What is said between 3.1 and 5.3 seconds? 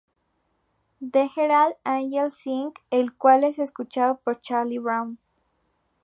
cual es escuchado por Charlie Brown.